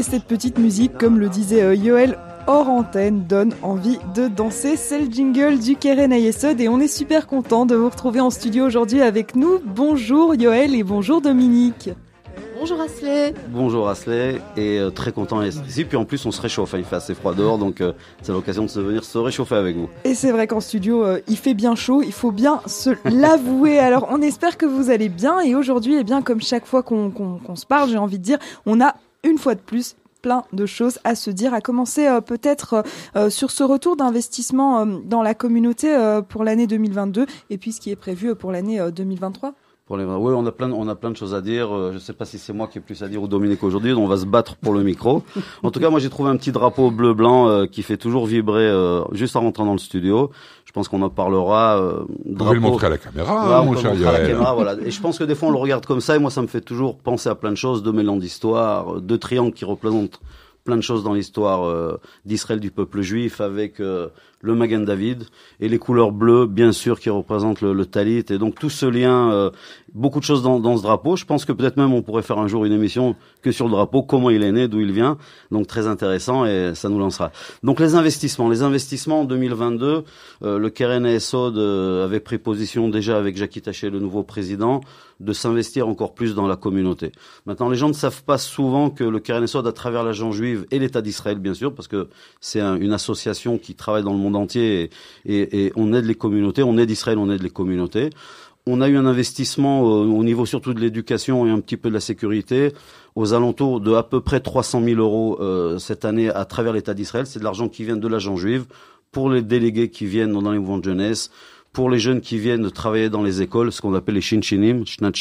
Et 0.00 0.02
cette 0.02 0.24
petite 0.24 0.56
musique, 0.56 0.96
comme 0.96 1.18
le 1.18 1.28
disait 1.28 1.76
Yoel 1.76 2.16
hors 2.46 2.70
antenne, 2.70 3.24
donne 3.24 3.52
envie 3.60 3.98
de 4.14 4.28
danser. 4.28 4.76
C'est 4.76 4.98
le 4.98 5.10
jingle 5.10 5.58
du 5.58 5.76
Keren 5.76 6.10
Ayesod 6.10 6.58
et 6.58 6.70
on 6.70 6.80
est 6.80 6.88
super 6.88 7.26
content 7.26 7.66
de 7.66 7.74
vous 7.74 7.90
retrouver 7.90 8.18
en 8.18 8.30
studio 8.30 8.64
aujourd'hui 8.64 9.02
avec 9.02 9.36
nous. 9.36 9.60
Bonjour 9.62 10.34
Yoel 10.34 10.74
et 10.74 10.84
bonjour 10.84 11.20
Dominique. 11.20 11.90
Bonjour 12.58 12.80
Asley. 12.80 13.34
Bonjour 13.48 13.90
Asley 13.90 14.40
et 14.56 14.78
euh, 14.78 14.88
très 14.88 15.12
content 15.12 15.42
d'être 15.42 15.66
ici. 15.68 15.84
Puis 15.84 15.98
en 15.98 16.06
plus 16.06 16.24
on 16.24 16.30
se 16.30 16.40
réchauffe, 16.40 16.72
hein. 16.72 16.78
il 16.78 16.84
fait 16.84 16.96
assez 16.96 17.14
froid 17.14 17.34
dehors 17.34 17.58
donc 17.58 17.82
euh, 17.82 17.92
c'est 18.22 18.32
l'occasion 18.32 18.62
de 18.62 18.68
se 18.68 18.80
venir 18.80 19.04
se 19.04 19.18
réchauffer 19.18 19.56
avec 19.56 19.76
vous. 19.76 19.90
Et 20.04 20.14
c'est 20.14 20.32
vrai 20.32 20.46
qu'en 20.46 20.60
studio 20.60 21.04
euh, 21.04 21.20
il 21.28 21.36
fait 21.36 21.52
bien 21.52 21.74
chaud, 21.74 22.00
il 22.00 22.14
faut 22.14 22.32
bien 22.32 22.62
se 22.64 22.88
l'avouer. 23.04 23.78
Alors 23.78 24.08
on 24.10 24.22
espère 24.22 24.56
que 24.56 24.64
vous 24.64 24.88
allez 24.88 25.10
bien 25.10 25.40
et 25.40 25.54
aujourd'hui, 25.54 25.96
eh 26.00 26.04
bien 26.04 26.22
comme 26.22 26.40
chaque 26.40 26.64
fois 26.64 26.82
qu'on 26.82 27.10
se 27.54 27.66
parle, 27.66 27.90
j'ai 27.90 27.98
envie 27.98 28.18
de 28.18 28.24
dire, 28.24 28.38
on 28.64 28.80
a 28.80 28.94
une 29.24 29.38
fois 29.38 29.54
de 29.54 29.60
plus 29.60 29.96
plein 30.22 30.44
de 30.52 30.66
choses 30.66 30.98
à 31.04 31.14
se 31.14 31.30
dire, 31.30 31.54
à 31.54 31.62
commencer 31.62 32.06
peut-être 32.26 32.84
sur 33.30 33.50
ce 33.50 33.64
retour 33.64 33.96
d'investissement 33.96 34.84
dans 34.84 35.22
la 35.22 35.34
communauté 35.34 36.20
pour 36.28 36.44
l'année 36.44 36.66
2022 36.66 37.24
et 37.48 37.56
puis 37.56 37.72
ce 37.72 37.80
qui 37.80 37.90
est 37.90 37.96
prévu 37.96 38.34
pour 38.34 38.52
l'année 38.52 38.78
2023. 38.94 39.54
Oui, 39.90 40.32
on 40.36 40.46
a 40.46 40.52
plein, 40.52 40.70
on 40.70 40.86
a 40.86 40.94
plein 40.94 41.10
de 41.10 41.16
choses 41.16 41.34
à 41.34 41.40
dire. 41.40 41.74
Euh, 41.74 41.88
je 41.90 41.94
ne 41.94 41.98
sais 41.98 42.12
pas 42.12 42.24
si 42.24 42.38
c'est 42.38 42.52
moi 42.52 42.68
qui 42.68 42.78
ai 42.78 42.80
plus 42.80 43.02
à 43.02 43.08
dire 43.08 43.22
ou 43.22 43.26
Dominique 43.26 43.64
aujourd'hui. 43.64 43.92
On 43.92 44.06
va 44.06 44.18
se 44.18 44.24
battre 44.24 44.54
pour 44.54 44.72
le 44.72 44.84
micro. 44.84 45.24
En 45.64 45.70
tout 45.70 45.80
cas, 45.80 45.90
moi 45.90 45.98
j'ai 45.98 46.08
trouvé 46.08 46.30
un 46.30 46.36
petit 46.36 46.52
drapeau 46.52 46.90
bleu 46.90 47.12
blanc 47.12 47.48
euh, 47.48 47.66
qui 47.66 47.82
fait 47.82 47.96
toujours 47.96 48.24
vibrer 48.26 48.68
euh, 48.68 49.02
juste 49.12 49.34
en 49.34 49.40
rentrant 49.40 49.66
dans 49.66 49.72
le 49.72 49.78
studio. 49.78 50.30
Je 50.64 50.72
pense 50.72 50.88
qu'on 50.88 51.02
en 51.02 51.10
parlera. 51.10 51.76
Euh, 51.76 52.04
Vous 52.24 52.34
pouvez 52.36 52.54
le 52.54 52.60
montrer 52.60 52.86
à 52.86 52.90
la 52.90 52.98
caméra, 52.98 53.62
mon 53.64 53.76
cher 53.76 53.92
voilà. 54.54 54.74
Et 54.84 54.92
je 54.92 55.00
pense 55.00 55.18
que 55.18 55.24
des 55.24 55.34
fois 55.34 55.48
on 55.48 55.52
le 55.52 55.58
regarde 55.58 55.84
comme 55.84 56.00
ça 56.00 56.14
et 56.14 56.18
moi 56.20 56.30
ça 56.30 56.40
me 56.40 56.46
fait 56.46 56.60
toujours 56.60 56.96
penser 56.96 57.28
à 57.28 57.34
plein 57.34 57.50
de 57.50 57.56
choses, 57.56 57.82
de 57.82 57.90
mélange 57.90 58.20
d'histoire, 58.20 59.00
de 59.00 59.16
triangles 59.16 59.52
qui 59.52 59.64
représentent 59.64 60.20
plein 60.64 60.76
de 60.76 60.82
choses 60.82 61.02
dans 61.02 61.14
l'histoire 61.14 61.98
d'Israël 62.24 62.60
du 62.60 62.70
peuple 62.70 63.00
juif 63.00 63.40
avec 63.40 63.80
le 64.42 64.54
Magen 64.54 64.84
David 64.84 65.24
et 65.60 65.68
les 65.68 65.78
couleurs 65.78 66.12
bleues, 66.12 66.46
bien 66.46 66.72
sûr, 66.72 66.98
qui 66.98 67.10
représentent 67.10 67.60
le, 67.60 67.72
le 67.72 67.86
talit. 67.86 68.24
Et 68.30 68.38
donc 68.38 68.58
tout 68.58 68.70
ce 68.70 68.86
lien, 68.86 69.30
euh, 69.32 69.50
beaucoup 69.94 70.18
de 70.18 70.24
choses 70.24 70.42
dans, 70.42 70.60
dans, 70.60 70.76
ce 70.76 70.82
drapeau. 70.82 71.16
Je 71.16 71.24
pense 71.24 71.44
que 71.44 71.52
peut-être 71.52 71.76
même 71.76 71.92
on 71.92 72.02
pourrait 72.02 72.22
faire 72.22 72.38
un 72.38 72.48
jour 72.48 72.64
une 72.64 72.72
émission 72.72 73.16
que 73.42 73.52
sur 73.52 73.66
le 73.66 73.72
drapeau, 73.72 74.02
comment 74.02 74.30
il 74.30 74.42
est 74.42 74.52
né, 74.52 74.68
d'où 74.68 74.80
il 74.80 74.92
vient. 74.92 75.18
Donc 75.50 75.66
très 75.66 75.86
intéressant 75.86 76.46
et 76.46 76.72
ça 76.74 76.88
nous 76.88 76.98
lancera. 76.98 77.32
Donc 77.62 77.80
les 77.80 77.94
investissements, 77.94 78.48
les 78.48 78.62
investissements 78.62 79.20
en 79.20 79.24
2022, 79.24 80.04
euh, 80.42 80.58
le 80.58 80.70
Keren 80.70 81.06
euh, 81.06 82.04
avait 82.04 82.20
pris 82.20 82.38
position 82.38 82.88
déjà 82.88 83.18
avec 83.18 83.36
Jackie 83.36 83.60
Taché, 83.60 83.90
le 83.90 84.00
nouveau 84.00 84.22
président, 84.22 84.80
de 85.20 85.32
s'investir 85.34 85.86
encore 85.86 86.14
plus 86.14 86.34
dans 86.34 86.46
la 86.46 86.56
communauté. 86.56 87.12
Maintenant, 87.44 87.68
les 87.68 87.76
gens 87.76 87.88
ne 87.88 87.94
savent 87.94 88.24
pas 88.24 88.38
souvent 88.38 88.88
que 88.88 89.04
le 89.04 89.20
Keren 89.20 89.44
Esod, 89.44 89.66
à 89.66 89.72
travers 89.72 90.02
l'agent 90.02 90.32
juive 90.32 90.66
et 90.70 90.78
l'État 90.78 91.02
d'Israël, 91.02 91.38
bien 91.38 91.52
sûr, 91.52 91.74
parce 91.74 91.88
que 91.88 92.08
c'est 92.40 92.60
une 92.60 92.92
association 92.92 93.58
qui 93.58 93.74
travaille 93.74 94.02
dans 94.02 94.12
le 94.12 94.18
monde 94.18 94.29
entier 94.34 94.90
et, 95.26 95.72
on 95.76 95.92
aide 95.92 96.04
les 96.04 96.14
communautés, 96.14 96.62
on 96.62 96.76
aide 96.78 96.90
Israël, 96.90 97.18
on 97.18 97.30
aide 97.30 97.42
les 97.42 97.50
communautés. 97.50 98.10
On 98.66 98.80
a 98.80 98.88
eu 98.88 98.96
un 98.96 99.06
investissement 99.06 99.82
euh, 99.82 100.04
au 100.04 100.22
niveau 100.22 100.44
surtout 100.44 100.74
de 100.74 100.80
l'éducation 100.80 101.46
et 101.46 101.50
un 101.50 101.60
petit 101.60 101.76
peu 101.76 101.88
de 101.88 101.94
la 101.94 102.00
sécurité 102.00 102.72
aux 103.16 103.32
alentours 103.32 103.80
de 103.80 103.94
à 103.94 104.02
peu 104.02 104.20
près 104.20 104.40
300 104.40 104.82
000 104.84 105.00
euros 105.00 105.38
euh, 105.40 105.78
cette 105.78 106.04
année 106.04 106.28
à 106.28 106.44
travers 106.44 106.72
l'État 106.72 106.94
d'Israël. 106.94 107.26
C'est 107.26 107.38
de 107.38 107.44
l'argent 107.44 107.68
qui 107.68 107.84
vient 107.84 107.96
de 107.96 108.08
l'agent 108.08 108.36
juive 108.36 108.66
pour 109.12 109.30
les 109.30 109.42
délégués 109.42 109.90
qui 109.90 110.06
viennent 110.06 110.32
dans 110.32 110.52
les 110.52 110.58
mouvements 110.58 110.78
de 110.78 110.84
jeunesse, 110.84 111.30
pour 111.72 111.90
les 111.90 111.98
jeunes 111.98 112.20
qui 112.20 112.38
viennent 112.38 112.70
travailler 112.70 113.08
dans 113.08 113.22
les 113.22 113.42
écoles, 113.42 113.72
ce 113.72 113.80
qu'on 113.80 113.94
appelle 113.94 114.16
les 114.16 114.20
shinchinim, 114.20 114.84
shnat 114.86 115.12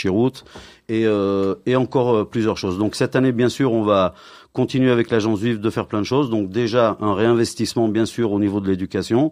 et, 0.90 1.06
euh, 1.06 1.56
et 1.66 1.76
encore 1.76 2.28
plusieurs 2.28 2.58
choses. 2.58 2.78
Donc 2.78 2.96
cette 2.96 3.16
année, 3.16 3.32
bien 3.32 3.50
sûr, 3.50 3.72
on 3.72 3.84
va 3.84 4.16
continuer 4.54 4.90
avec 4.92 5.12
l'agence 5.12 5.40
juive 5.40 5.60
de 5.60 5.70
faire 5.70 5.86
plein 5.86 6.00
de 6.00 6.06
choses. 6.06 6.30
Donc 6.30 6.50
déjà 6.50 6.98
un 7.02 7.14
réinvestissement 7.14 7.88
bien 7.88 8.06
sûr 8.06 8.32
au 8.32 8.40
niveau 8.40 8.60
de 8.60 8.68
l'éducation 8.68 9.32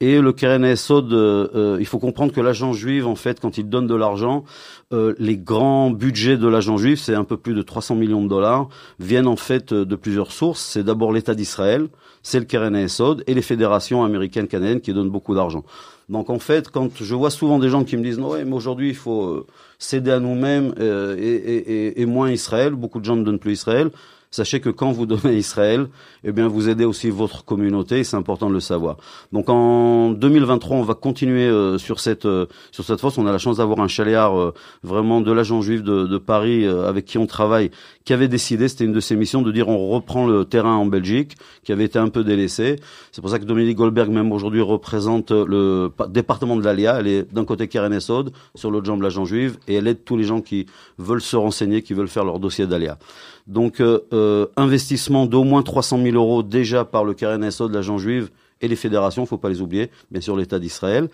et 0.00 0.20
le 0.20 0.32
Keren 0.32 0.64
Esod. 0.64 1.12
Euh, 1.12 1.48
euh, 1.54 1.76
il 1.80 1.86
faut 1.86 1.98
comprendre 1.98 2.32
que 2.32 2.40
l'agence 2.40 2.76
juive 2.76 3.06
en 3.06 3.16
fait 3.16 3.40
quand 3.40 3.58
il 3.58 3.68
donne 3.68 3.86
de 3.86 3.94
l'argent, 3.94 4.44
euh, 4.92 5.14
les 5.18 5.36
grands 5.36 5.90
budgets 5.90 6.36
de 6.36 6.46
l'agence 6.46 6.80
juive, 6.80 6.98
c'est 6.98 7.14
un 7.14 7.24
peu 7.24 7.36
plus 7.36 7.54
de 7.54 7.62
300 7.62 7.96
millions 7.96 8.22
de 8.22 8.28
dollars, 8.28 8.68
viennent 9.00 9.26
en 9.26 9.36
fait 9.36 9.74
de 9.74 9.96
plusieurs 9.96 10.32
sources. 10.32 10.60
C'est 10.60 10.84
d'abord 10.84 11.12
l'État 11.12 11.34
d'Israël, 11.34 11.88
c'est 12.22 12.38
le 12.38 12.44
Keren 12.44 12.76
Esod 12.76 13.24
et 13.26 13.34
les 13.34 13.42
fédérations 13.42 14.04
américaines 14.04 14.46
canadiennes 14.46 14.80
qui 14.80 14.92
donnent 14.92 15.10
beaucoup 15.10 15.34
d'argent. 15.34 15.64
Donc 16.12 16.30
en 16.30 16.38
fait, 16.38 16.70
quand 16.70 16.90
je 17.02 17.14
vois 17.14 17.30
souvent 17.30 17.58
des 17.58 17.68
gens 17.70 17.84
qui 17.84 17.96
me 17.96 18.04
disent 18.04 18.18
ouais, 18.20 18.44
mais 18.44 18.54
aujourd'hui 18.54 18.90
il 18.90 18.94
faut 18.94 19.46
céder 19.78 20.12
à 20.12 20.20
nous-mêmes 20.20 20.74
et, 20.78 21.22
et, 21.24 22.00
et, 22.00 22.06
moins 22.06 22.30
Israël, 22.30 22.74
beaucoup 22.74 23.00
de 23.00 23.04
gens 23.04 23.16
ne 23.16 23.24
donnent 23.24 23.40
plus 23.40 23.52
Israël. 23.52 23.90
Sachez 24.32 24.60
que 24.60 24.70
quand 24.70 24.92
vous 24.92 25.04
donnez 25.04 25.36
Israël, 25.36 25.88
eh 26.24 26.32
bien, 26.32 26.48
vous 26.48 26.70
aidez 26.70 26.86
aussi 26.86 27.10
votre 27.10 27.44
communauté 27.44 28.02
c'est 28.02 28.16
important 28.16 28.48
de 28.48 28.54
le 28.54 28.60
savoir. 28.60 28.96
Donc, 29.30 29.50
en 29.50 30.10
2023, 30.10 30.78
on 30.78 30.82
va 30.82 30.94
continuer 30.94 31.46
euh, 31.46 31.76
sur 31.76 32.00
cette 32.00 32.24
euh, 32.24 32.46
sur 32.70 32.82
cette 32.82 32.98
force. 32.98 33.18
On 33.18 33.26
a 33.26 33.32
la 33.32 33.36
chance 33.36 33.58
d'avoir 33.58 33.80
un 33.80 33.88
chaléard 33.88 34.38
euh, 34.38 34.54
vraiment 34.82 35.20
de 35.20 35.30
l'agent 35.30 35.60
juif 35.60 35.82
de, 35.82 36.06
de 36.06 36.18
Paris 36.18 36.66
avec 36.66 37.04
qui 37.04 37.18
on 37.18 37.26
travaille, 37.26 37.70
qui 38.06 38.14
avait 38.14 38.28
décidé, 38.28 38.68
c'était 38.68 38.84
une 38.84 38.92
de 38.92 39.00
ses 39.00 39.16
missions, 39.16 39.42
de 39.42 39.52
dire 39.52 39.68
on 39.68 39.88
reprend 39.88 40.26
le 40.26 40.46
terrain 40.46 40.76
en 40.76 40.86
Belgique, 40.86 41.36
qui 41.62 41.72
avait 41.72 41.84
été 41.84 41.98
un 41.98 42.08
peu 42.08 42.24
délaissé. 42.24 42.76
C'est 43.10 43.20
pour 43.20 43.28
ça 43.28 43.38
que 43.38 43.44
Dominique 43.44 43.76
Goldberg, 43.76 44.10
même 44.10 44.32
aujourd'hui, 44.32 44.62
représente 44.62 45.30
le 45.30 45.90
département 46.08 46.56
de 46.56 46.64
l'Alia. 46.64 46.98
Elle 47.00 47.08
est 47.08 47.34
d'un 47.34 47.44
côté 47.44 47.68
Keren 47.68 47.92
Esod, 47.92 48.32
sur 48.54 48.70
l'autre 48.70 48.86
jambe 48.86 49.02
l'agent 49.02 49.26
juif, 49.26 49.58
et 49.68 49.74
elle 49.74 49.86
aide 49.86 50.04
tous 50.04 50.16
les 50.16 50.24
gens 50.24 50.40
qui 50.40 50.64
veulent 50.96 51.20
se 51.20 51.36
renseigner, 51.36 51.82
qui 51.82 51.92
veulent 51.92 52.08
faire 52.08 52.24
leur 52.24 52.38
dossier 52.38 52.66
d'Alia. 52.66 52.98
Donc, 53.46 53.80
euh, 53.80 54.00
euh, 54.22 54.46
investissement 54.56 55.26
d'au 55.26 55.44
moins 55.44 55.62
300 55.62 56.02
000 56.02 56.16
euros 56.16 56.42
déjà 56.42 56.84
par 56.84 57.04
le 57.04 57.14
KRNSO 57.14 57.68
de 57.68 57.74
l'agent 57.74 57.98
juive 57.98 58.30
et 58.60 58.68
les 58.68 58.76
fédérations, 58.76 59.26
faut 59.26 59.38
pas 59.38 59.48
les 59.48 59.60
oublier, 59.60 59.90
bien 60.12 60.20
sûr 60.20 60.36
l'État 60.36 60.60
d'Israël. 60.60 61.08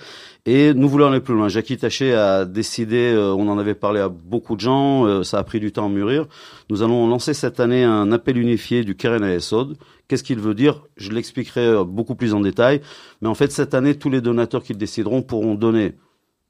Et 0.45 0.75
nous 0.75 0.89
voulons 0.89 1.07
aller 1.07 1.21
plus 1.21 1.35
loin. 1.35 1.49
Jackie 1.49 1.79
Taché 1.79 2.15
a 2.15 2.45
décidé, 2.45 3.13
euh, 3.15 3.33
on 3.33 3.49
en 3.49 3.59
avait 3.59 3.75
parlé 3.75 4.01
à 4.01 4.11
beaucoup 4.11 4.55
de 4.55 4.61
gens, 4.61 5.25
ça 5.25 5.39
a 5.39 5.45
pris 5.45 5.59
du 5.59 5.73
temps 5.73 5.87
à 5.87 5.89
mûrir. 5.89 6.27
Nous 6.69 6.83
allons 6.83 7.09
lancer 7.09 7.33
cette 7.33 7.59
année 7.59 7.85
un 7.85 8.13
appel 8.13 8.37
unifié 8.37 8.85
du 8.85 8.97
Keren 8.97 9.25
Esod. 9.25 9.77
Qu'est-ce 10.09 10.25
qu'il 10.25 10.41
veut 10.41 10.55
dire? 10.55 10.85
Je 10.97 11.11
l'expliquerai 11.11 11.85
beaucoup 11.85 12.15
plus 12.15 12.35
en 12.35 12.41
détail. 12.41 12.83
Mais 13.23 13.29
en 13.29 13.35
fait, 13.35 13.51
cette 13.51 13.73
année, 13.73 13.95
tous 13.95 14.11
les 14.11 14.21
donateurs 14.21 14.63
qui 14.63 14.75
le 14.75 14.79
décideront 14.79 15.23
pourront 15.23 15.55
donner 15.55 15.95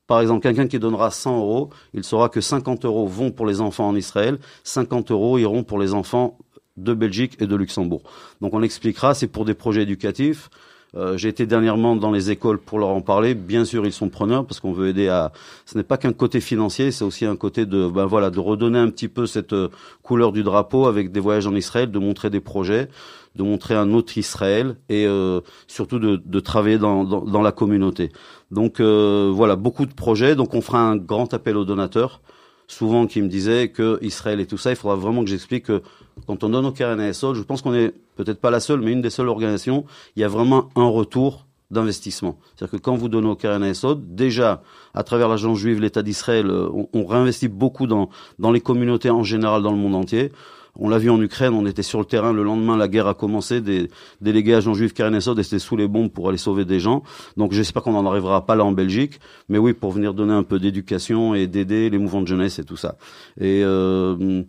par 0.08 0.22
exemple, 0.22 0.40
quelqu'un 0.40 0.66
qui 0.66 0.78
donnera 0.78 1.10
100 1.10 1.38
euros, 1.38 1.68
il 1.92 2.02
saura 2.02 2.30
que 2.30 2.40
50 2.40 2.86
euros 2.86 3.06
vont 3.06 3.30
pour 3.30 3.44
les 3.44 3.60
enfants 3.60 3.86
en 3.86 3.94
Israël, 3.94 4.38
50 4.64 5.10
euros 5.10 5.36
iront 5.36 5.64
pour 5.64 5.78
les 5.78 5.92
enfants 5.92 6.38
de 6.82 6.94
Belgique 6.94 7.36
et 7.40 7.46
de 7.46 7.56
Luxembourg. 7.56 8.02
Donc 8.40 8.54
on 8.54 8.62
expliquera, 8.62 9.14
c'est 9.14 9.26
pour 9.26 9.44
des 9.44 9.54
projets 9.54 9.82
éducatifs. 9.82 10.50
Euh, 10.96 11.18
j'ai 11.18 11.28
été 11.28 11.46
dernièrement 11.46 11.96
dans 11.96 12.10
les 12.10 12.30
écoles 12.30 12.58
pour 12.58 12.78
leur 12.78 12.88
en 12.88 13.00
parler. 13.00 13.34
Bien 13.34 13.64
sûr, 13.64 13.84
ils 13.84 13.92
sont 13.92 14.08
preneurs 14.08 14.46
parce 14.46 14.60
qu'on 14.60 14.72
veut 14.72 14.88
aider 14.88 15.08
à. 15.08 15.32
Ce 15.66 15.76
n'est 15.76 15.84
pas 15.84 15.98
qu'un 15.98 16.12
côté 16.12 16.40
financier, 16.40 16.90
c'est 16.92 17.04
aussi 17.04 17.26
un 17.26 17.36
côté 17.36 17.66
de, 17.66 17.86
ben 17.88 18.06
voilà, 18.06 18.30
de 18.30 18.40
redonner 18.40 18.78
un 18.78 18.88
petit 18.88 19.08
peu 19.08 19.26
cette 19.26 19.52
euh, 19.52 19.68
couleur 20.02 20.32
du 20.32 20.42
drapeau 20.42 20.86
avec 20.86 21.12
des 21.12 21.20
voyages 21.20 21.46
en 21.46 21.54
Israël, 21.54 21.90
de 21.90 21.98
montrer 21.98 22.30
des 22.30 22.40
projets, 22.40 22.88
de 23.36 23.42
montrer 23.42 23.74
un 23.74 23.92
autre 23.92 24.16
Israël 24.16 24.76
et 24.88 25.06
euh, 25.06 25.40
surtout 25.66 25.98
de, 25.98 26.40
travailler 26.40 26.78
dans, 26.78 27.04
dans, 27.04 27.42
la 27.42 27.52
communauté. 27.52 28.10
Donc 28.50 28.80
voilà, 28.80 29.56
beaucoup 29.56 29.84
de 29.84 29.92
projets. 29.92 30.34
Donc 30.34 30.54
on 30.54 30.62
fera 30.62 30.80
un 30.80 30.96
grand 30.96 31.34
appel 31.34 31.56
aux 31.56 31.66
donateurs, 31.66 32.22
souvent 32.68 33.06
qui 33.06 33.20
me 33.20 33.28
disaient 33.28 33.70
que 33.70 33.98
Israël 34.02 34.38
et 34.40 34.46
tout 34.46 34.58
ça, 34.58 34.70
il 34.70 34.76
faudra 34.76 34.94
vraiment 34.94 35.24
que 35.24 35.30
j'explique 35.30 35.64
que 35.64 35.82
quand 36.26 36.44
on 36.44 36.50
donne 36.50 36.66
au 36.66 36.72
Karen 36.72 37.12
Sol, 37.12 37.34
je 37.34 37.42
pense 37.42 37.62
qu'on 37.62 37.74
est 37.74 37.94
peut-être 38.16 38.40
pas 38.40 38.50
la 38.50 38.60
seule, 38.60 38.80
mais 38.80 38.92
une 38.92 39.02
des 39.02 39.10
seules 39.10 39.28
organisations, 39.28 39.84
il 40.14 40.20
y 40.20 40.24
a 40.24 40.28
vraiment 40.28 40.68
un 40.76 40.86
retour 40.86 41.46
d'investissement. 41.70 42.38
C'est-à-dire 42.54 42.78
que 42.78 42.82
quand 42.82 42.94
vous 42.94 43.08
donnez 43.08 43.28
au 43.28 43.36
Karen 43.36 43.64
Esod, 43.64 44.14
déjà, 44.14 44.62
à 44.94 45.02
travers 45.02 45.28
l'agence 45.28 45.58
juive, 45.58 45.80
l'État 45.80 46.02
d'Israël, 46.02 46.50
on, 46.50 46.88
on, 46.92 47.04
réinvestit 47.04 47.48
beaucoup 47.48 47.86
dans, 47.86 48.08
dans 48.38 48.52
les 48.52 48.60
communautés 48.60 49.10
en 49.10 49.22
général 49.22 49.62
dans 49.62 49.72
le 49.72 49.78
monde 49.78 49.94
entier. 49.94 50.32
On 50.78 50.88
l'a 50.88 50.98
vu 50.98 51.10
en 51.10 51.20
Ukraine, 51.20 51.54
on 51.54 51.66
était 51.66 51.82
sur 51.82 51.98
le 51.98 52.04
terrain 52.04 52.32
le 52.32 52.42
lendemain, 52.42 52.76
la 52.76 52.88
guerre 52.88 53.08
a 53.08 53.14
commencé, 53.14 53.60
des 53.60 53.90
délégués 54.20 54.54
agents 54.54 54.74
juifs 54.74 54.94
Karenesod 54.94 55.38
étaient 55.38 55.58
sous 55.58 55.76
les 55.76 55.88
bombes 55.88 56.10
pour 56.10 56.28
aller 56.28 56.38
sauver 56.38 56.64
des 56.64 56.78
gens. 56.80 57.02
Donc 57.36 57.52
j'espère 57.52 57.82
qu'on 57.82 57.92
n'en 57.92 58.06
arrivera 58.06 58.46
pas 58.46 58.54
là 58.54 58.64
en 58.64 58.72
Belgique, 58.72 59.20
mais 59.48 59.58
oui, 59.58 59.72
pour 59.72 59.90
venir 59.90 60.14
donner 60.14 60.32
un 60.32 60.44
peu 60.44 60.58
d'éducation 60.58 61.34
et 61.34 61.46
d'aider 61.46 61.90
les 61.90 61.98
mouvements 61.98 62.22
de 62.22 62.28
jeunesse 62.28 62.58
et 62.58 62.64
tout 62.64 62.76
ça. 62.76 62.96
Et 63.40 63.62
euh, 63.64 64.42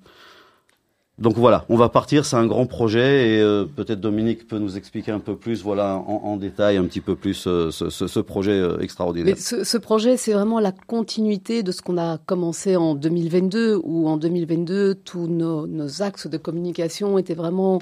donc 1.20 1.36
voilà, 1.36 1.66
on 1.68 1.76
va 1.76 1.90
partir, 1.90 2.26
c'est 2.26 2.38
un 2.38 2.48
grand 2.48 2.66
projet 2.66 3.36
et 3.36 3.42
euh, 3.42 3.66
peut-être 3.66 4.00
Dominique 4.00 4.48
peut 4.48 4.58
nous 4.58 4.78
expliquer 4.78 5.12
un 5.12 5.20
peu 5.20 5.36
plus, 5.36 5.62
voilà, 5.64 5.98
en, 5.98 6.38
détail 6.38 6.78
un 6.78 6.86
petit 6.86 7.02
peu 7.02 7.16
plus 7.16 7.46
euh, 7.46 7.72
ce, 7.72 8.20
projet 8.22 8.54
euh, 8.54 8.80
extraordinaire. 8.80 9.36
Ce, 9.38 9.78
projet, 9.78 10.16
c'est 10.16 10.32
vraiment 10.32 10.62
la 10.62 10.72
continuité 10.72 11.62
de 11.62 11.74
ce 11.74 11.82
qu'on 11.82 11.98
a 11.98 12.20
commencé 12.20 12.78
en 12.78 12.96
2022, 12.96 13.82
où 13.84 14.08
en 14.08 14.16
2022, 14.16 14.96
tous 14.96 15.28
nos, 15.28 16.02
axes 16.02 16.28
de 16.28 16.38
communication 16.38 17.18
étaient 17.18 17.34
vraiment 17.34 17.80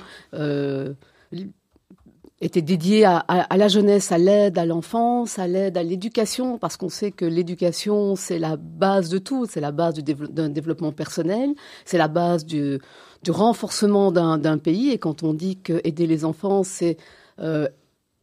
était 2.39 2.61
dédié 2.61 3.03
à, 3.05 3.25
la 3.55 3.67
jeunesse, 3.67 4.11
à 4.11 4.17
l'aide 4.17 4.57
à 4.59 4.65
l'enfance, 4.65 5.39
à 5.39 5.47
l'aide 5.47 5.77
à 5.77 5.83
l'éducation, 5.83 6.57
parce 6.59 6.77
qu'on 6.77 6.89
sait 6.89 7.11
que 7.11 7.25
l'éducation, 7.25 8.15
c'est 8.15 8.37
la 8.37 8.57
base 8.57 9.09
de 9.09 9.17
tout, 9.17 9.47
c'est 9.47 9.59
la 9.59 9.71
base 9.71 9.95
d'un 9.95 10.49
développement 10.49 10.91
personnel, 10.91 11.55
c'est 11.85 11.97
la 11.97 12.07
base 12.07 12.45
du, 12.45 12.79
du 13.23 13.31
renforcement 13.31 14.11
d'un 14.11 14.57
pays. 14.57 14.91
Et 14.91 14.97
quand 14.97 15.23
on 15.23 15.33
dit 15.33 15.57
que 15.57 15.81
aider 15.83 16.07
les 16.07 16.25
enfants, 16.25 16.63
c'est 16.63 16.97
euh, 17.39 17.67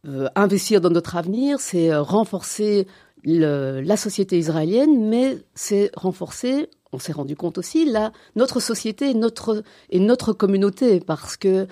euh, 0.07 0.27
investir 0.35 0.81
dans 0.81 0.89
notre 0.89 1.15
avenir, 1.15 1.59
c'est 1.59 1.91
euh, 1.91 2.01
renforcer 2.01 2.87
la 3.27 3.97
société 3.97 4.37
israélienne, 4.37 5.09
mais 5.09 5.39
c'est 5.55 5.89
renforcer 5.95 6.69
on 6.91 6.99
s'est 6.99 7.11
rendu 7.11 7.35
compte 7.35 7.57
aussi 7.57 7.91
notre 8.35 8.59
société 8.61 9.15
notre 9.15 9.63
et 9.89 9.99
notre 9.99 10.31
communauté. 10.31 10.99
Parce 11.01 11.35
que 11.35 11.67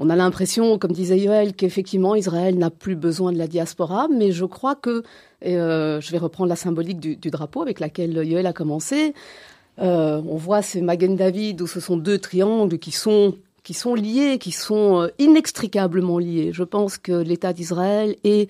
on 0.00 0.10
a 0.10 0.16
l'impression, 0.16 0.78
comme 0.78 0.92
disait 0.92 1.18
Yoel, 1.18 1.54
qu'effectivement 1.54 2.14
Israël 2.14 2.56
n'a 2.56 2.70
plus 2.70 2.94
besoin 2.94 3.32
de 3.32 3.38
la 3.38 3.48
diaspora, 3.48 4.06
mais 4.08 4.30
je 4.30 4.44
crois 4.44 4.76
que, 4.76 5.02
euh, 5.44 6.00
je 6.00 6.12
vais 6.12 6.18
reprendre 6.18 6.48
la 6.48 6.56
symbolique 6.56 7.00
du, 7.00 7.30
drapeau 7.30 7.62
avec 7.62 7.80
laquelle 7.80 8.12
Yoel 8.24 8.46
a 8.46 8.52
commencé, 8.52 9.12
euh, 9.80 10.20
on 10.28 10.36
voit 10.36 10.62
ces 10.62 10.80
Magen 10.80 11.16
David 11.16 11.60
où 11.62 11.66
ce 11.66 11.80
sont 11.80 11.96
deux 11.96 12.18
triangles 12.18 12.78
qui 12.78 12.90
sont 12.90 13.34
qui 13.64 13.74
sont 13.74 13.94
liés, 13.94 14.38
qui 14.38 14.50
sont 14.50 15.02
euh, 15.02 15.08
inextricablement 15.18 16.18
liés. 16.18 16.52
Je 16.54 16.62
pense 16.62 16.96
que 16.96 17.12
l'État 17.12 17.52
d'Israël 17.52 18.16
et 18.24 18.48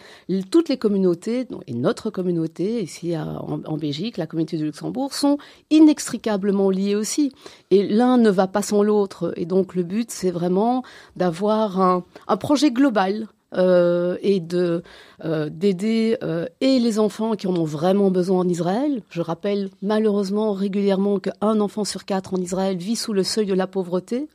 toutes 0.52 0.68
les 0.68 0.76
communautés, 0.76 1.48
et 1.66 1.74
notre 1.74 2.10
communauté 2.10 2.84
ici 2.84 3.16
en, 3.18 3.76
Belgique, 3.76 4.16
la 4.16 4.28
communauté 4.28 4.56
du 4.56 4.66
Luxembourg, 4.66 5.12
sont 5.12 5.38
inextricablement 5.70 6.70
liés 6.70 6.94
aussi. 6.94 7.32
Et 7.72 7.82
l'un 7.82 8.16
ne 8.16 8.30
va 8.30 8.46
pas 8.46 8.62
sans 8.62 8.84
l'autre. 8.84 9.32
Et 9.36 9.44
donc 9.44 9.74
le 9.74 9.82
but, 9.82 10.08
c'est 10.12 10.30
vraiment 10.30 10.84
d'avoir 11.16 11.80
un, 11.80 12.04
un 12.28 12.36
projet 12.36 12.70
global 12.70 13.26
euh, 13.54 14.18
et 14.20 14.40
de 14.40 14.82
euh, 15.24 15.48
d'aider 15.48 16.18
euh, 16.22 16.44
et 16.60 16.78
les 16.78 16.98
enfants 16.98 17.34
qui 17.34 17.46
en 17.46 17.56
ont 17.56 17.64
vraiment 17.64 18.10
besoin 18.10 18.40
en 18.40 18.48
Israël. 18.48 19.00
Je 19.08 19.22
rappelle 19.22 19.70
malheureusement 19.80 20.52
régulièrement 20.52 21.18
qu'un 21.18 21.58
enfant 21.60 21.84
sur 21.84 22.04
quatre 22.04 22.34
en 22.34 22.36
Israël 22.36 22.76
vit 22.76 22.94
sous 22.94 23.14
le 23.14 23.22
seuil 23.22 23.46
de 23.46 23.54
la 23.54 23.66
pauvreté. 23.66 24.28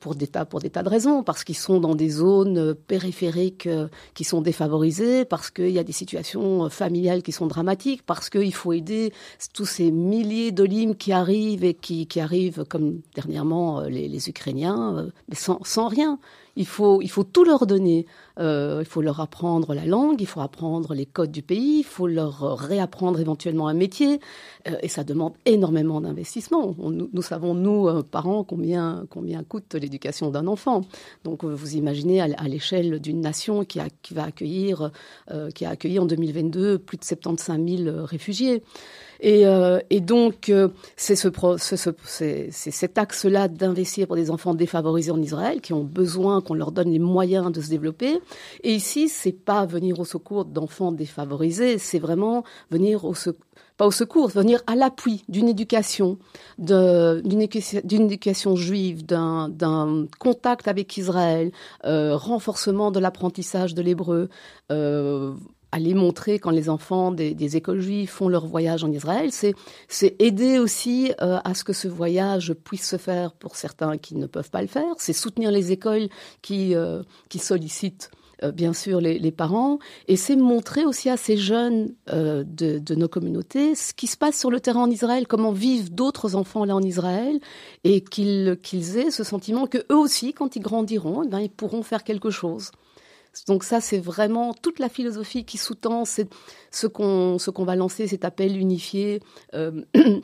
Pour 0.00 0.14
des 0.14 0.26
tas 0.26 0.46
pour 0.46 0.60
des 0.60 0.70
tas 0.70 0.82
de 0.82 0.88
raisons, 0.88 1.22
parce 1.22 1.44
qu'ils 1.44 1.54
sont 1.54 1.80
dans 1.80 1.94
des 1.94 2.08
zones 2.08 2.74
périphériques 2.74 3.68
qui 4.14 4.24
sont 4.24 4.40
défavorisées, 4.40 5.26
parce 5.26 5.50
qu'il 5.50 5.68
y 5.68 5.78
a 5.78 5.84
des 5.84 5.92
situations 5.92 6.70
familiales 6.70 7.22
qui 7.22 7.32
sont 7.32 7.46
dramatiques, 7.46 8.02
parce 8.06 8.30
qu'il 8.30 8.54
faut 8.54 8.72
aider 8.72 9.12
tous 9.52 9.66
ces 9.66 9.90
milliers 9.90 10.50
d'olimes 10.50 10.96
qui 10.96 11.12
arrivent 11.12 11.62
et 11.62 11.74
qui, 11.74 12.08
arrivent 12.18 12.64
comme 12.70 13.02
dernièrement 13.14 13.82
les, 13.82 14.08
les 14.08 14.28
Ukrainiens, 14.30 15.10
mais 15.28 15.36
sans, 15.36 15.60
sans 15.62 15.88
rien. 15.88 16.18
Il 16.56 16.66
faut, 16.66 17.00
il 17.02 17.08
faut 17.08 17.24
tout 17.24 17.44
leur 17.44 17.66
donner. 17.66 18.06
Euh, 18.38 18.78
il 18.80 18.86
faut 18.86 19.02
leur 19.02 19.20
apprendre 19.20 19.74
la 19.74 19.84
langue, 19.84 20.20
il 20.20 20.26
faut 20.26 20.40
apprendre 20.40 20.94
les 20.94 21.04
codes 21.04 21.30
du 21.30 21.42
pays, 21.42 21.80
il 21.80 21.84
faut 21.84 22.06
leur 22.06 22.58
réapprendre 22.58 23.20
éventuellement 23.20 23.68
un 23.68 23.74
métier. 23.74 24.20
Euh, 24.68 24.76
et 24.82 24.88
ça 24.88 25.04
demande 25.04 25.34
énormément 25.44 26.00
d'investissement. 26.00 26.74
Nous, 26.78 27.22
savons, 27.22 27.54
nous, 27.54 27.88
euh, 27.88 28.02
parents, 28.02 28.44
combien, 28.44 29.04
combien 29.10 29.42
coûte 29.44 29.74
l'éducation 29.74 30.30
d'un 30.30 30.46
enfant. 30.46 30.82
Donc 31.24 31.44
vous 31.44 31.76
imaginez 31.76 32.20
à, 32.20 32.48
l'échelle 32.48 33.00
d'une 33.00 33.20
nation 33.20 33.64
qui, 33.64 33.78
a, 33.78 33.88
qui 34.02 34.14
va 34.14 34.24
accueillir, 34.24 34.90
qui 35.54 35.64
a 35.64 35.70
accueilli 35.70 35.98
en 35.98 36.06
2022 36.06 36.78
plus 36.78 36.96
de 36.96 37.04
75 37.04 37.58
000 37.84 38.04
réfugiés. 38.04 38.62
Et, 39.22 39.46
euh, 39.46 39.80
donc, 40.00 40.48
euh, 40.48 40.68
c'est 40.96 41.16
ce, 41.16 41.28
ce, 41.58 42.48
cet 42.50 42.98
axe-là 42.98 43.48
d'investir 43.48 44.06
pour 44.06 44.16
des 44.16 44.30
enfants 44.30 44.54
défavorisés 44.54 45.10
en 45.10 45.20
Israël 45.20 45.60
qui 45.60 45.72
ont 45.72 45.84
besoin 45.84 46.39
qu'on 46.40 46.54
leur 46.54 46.72
donne 46.72 46.90
les 46.90 46.98
moyens 46.98 47.52
de 47.52 47.60
se 47.60 47.70
développer. 47.70 48.20
Et 48.62 48.74
ici, 48.74 49.08
c'est 49.08 49.32
pas 49.32 49.66
venir 49.66 49.98
au 50.00 50.04
secours 50.04 50.44
d'enfants 50.44 50.92
défavorisés, 50.92 51.78
c'est 51.78 51.98
vraiment 51.98 52.44
venir 52.70 53.04
au 53.04 53.14
secours 53.14 53.44
pas 53.80 53.86
au 53.86 53.90
secours, 53.90 54.28
venir 54.28 54.60
à 54.66 54.76
l'appui 54.76 55.24
d'une 55.30 55.48
éducation, 55.48 56.18
d'une 56.58 57.40
éducation 57.40 58.54
juive, 58.54 59.06
d'un 59.06 60.06
contact 60.18 60.68
avec 60.68 60.98
Israël, 60.98 61.50
euh, 61.86 62.14
renforcement 62.14 62.90
de 62.90 63.00
l'apprentissage 63.00 63.74
de 63.74 63.80
l'hébreu, 63.80 64.28
euh, 64.70 65.32
aller 65.72 65.94
montrer 65.94 66.38
quand 66.38 66.50
les 66.50 66.68
enfants 66.68 67.12
des, 67.12 67.56
écoles 67.56 67.80
juives 67.80 68.08
font 68.08 68.28
leur 68.28 68.46
voyage 68.46 68.84
en 68.84 68.90
Israël, 68.90 69.30
c'est 69.32 70.16
aider 70.18 70.58
aussi 70.58 71.12
euh, 71.20 71.38
à 71.44 71.54
ce 71.54 71.64
que 71.64 71.72
ce 71.72 71.88
voyage 71.88 72.54
puisse 72.64 72.88
se 72.88 72.96
faire 72.96 73.32
pour 73.32 73.56
certains 73.56 73.98
qui 73.98 74.14
ne 74.14 74.26
peuvent 74.26 74.50
pas 74.50 74.62
le 74.62 74.68
faire. 74.68 74.94
C'est 74.98 75.12
soutenir 75.12 75.50
les 75.50 75.72
écoles 75.72 76.08
qui 76.42 76.74
euh, 76.74 77.02
qui 77.28 77.38
sollicitent 77.38 78.10
euh, 78.42 78.52
bien 78.52 78.72
sûr 78.72 79.00
les, 79.00 79.18
les, 79.18 79.32
parents, 79.32 79.78
et 80.08 80.16
c'est 80.16 80.36
montrer 80.36 80.84
aussi 80.84 81.10
à 81.10 81.16
ces 81.16 81.36
jeunes 81.36 81.94
de, 82.06 82.44
de, 82.78 82.94
nos 82.94 83.08
communautés 83.08 83.74
ce 83.74 83.92
qui 83.92 84.06
se 84.06 84.16
passe 84.16 84.38
sur 84.38 84.50
le 84.50 84.60
terrain 84.60 84.84
en 84.84 84.90
Israël, 84.90 85.26
comment 85.26 85.52
vivent 85.52 85.92
d'autres 85.92 86.36
enfants 86.36 86.64
là 86.64 86.74
en 86.74 86.82
Israël, 86.82 87.38
et 87.84 88.02
qu'ils 88.02 88.58
qu'ils 88.62 88.96
aient 88.96 89.10
ce 89.10 89.24
sentiment 89.24 89.66
que 89.66 89.78
eux 89.90 89.96
aussi, 89.96 90.32
quand 90.32 90.56
ils 90.56 90.62
grandiront, 90.62 91.22
eh 91.24 91.28
ben, 91.28 91.40
ils 91.40 91.50
pourront 91.50 91.82
faire 91.82 92.02
quelque 92.02 92.30
chose. 92.30 92.70
Donc 93.46 93.64
ça, 93.64 93.80
c'est 93.80 93.98
vraiment 93.98 94.54
toute 94.54 94.78
la 94.78 94.88
philosophie 94.88 95.44
qui 95.44 95.58
sous-tend 95.58 96.04
ce 96.04 96.86
qu'on 96.86 97.38
ce 97.38 97.50
qu'on 97.50 97.64
va 97.64 97.76
lancer, 97.76 98.06
cet 98.06 98.24
appel 98.24 98.56
unifié. 98.56 99.20
Euh, 99.54 99.82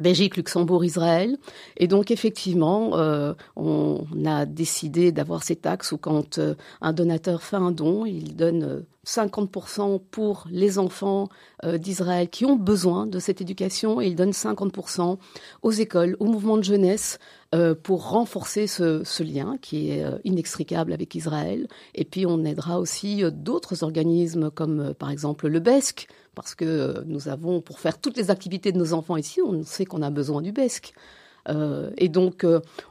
Belgique, 0.00 0.36
Luxembourg, 0.36 0.84
Israël. 0.84 1.38
Et 1.78 1.88
donc 1.88 2.10
effectivement, 2.10 2.98
euh, 2.98 3.32
on 3.56 4.04
a 4.26 4.44
décidé 4.44 5.10
d'avoir 5.10 5.42
ces 5.42 5.56
taxes 5.56 5.92
où 5.92 5.98
quand 5.98 6.38
euh, 6.38 6.54
un 6.82 6.92
donateur 6.92 7.42
fait 7.42 7.56
un 7.56 7.70
don, 7.70 8.04
il 8.04 8.36
donne 8.36 8.84
50% 9.06 10.00
pour 10.10 10.46
les 10.50 10.78
enfants 10.78 11.28
d'Israël 11.64 12.28
qui 12.28 12.44
ont 12.44 12.56
besoin 12.56 13.06
de 13.06 13.18
cette 13.18 13.40
éducation 13.40 14.00
et 14.00 14.06
il 14.06 14.16
donne 14.16 14.30
50% 14.30 15.18
aux 15.62 15.70
écoles, 15.70 16.16
aux 16.18 16.26
mouvements 16.26 16.56
de 16.56 16.64
jeunesse 16.64 17.18
euh, 17.54 17.76
pour 17.80 18.10
renforcer 18.10 18.66
ce, 18.66 19.04
ce, 19.04 19.22
lien 19.22 19.56
qui 19.62 19.90
est 19.90 20.02
euh, 20.02 20.18
inextricable 20.24 20.92
avec 20.92 21.14
Israël. 21.14 21.68
Et 21.94 22.04
puis 22.04 22.26
on 22.26 22.44
aidera 22.44 22.80
aussi 22.80 23.22
euh, 23.22 23.30
d'autres 23.30 23.84
organismes 23.84 24.50
comme 24.50 24.92
par 24.94 25.10
exemple 25.10 25.46
le 25.46 25.60
BESC, 25.60 26.08
parce 26.34 26.56
que 26.56 27.04
nous 27.06 27.28
avons, 27.28 27.60
pour 27.60 27.78
faire 27.78 28.00
toutes 28.00 28.16
les 28.16 28.32
activités 28.32 28.72
de 28.72 28.78
nos 28.78 28.92
enfants 28.92 29.16
ici, 29.16 29.40
on 29.40 29.62
sait 29.62 29.84
qu'on 29.84 30.02
a 30.02 30.10
besoin 30.10 30.42
du 30.42 30.50
BESC. 30.50 30.92
Et 31.96 32.08
donc 32.08 32.44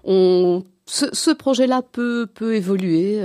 on, 0.04 0.64
ce, 0.86 1.32
projet-là 1.32 1.82
peut, 1.82 2.28
peut 2.34 2.56
évoluer 2.56 3.22